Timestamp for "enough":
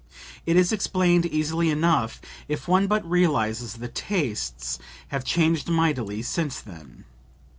1.69-2.19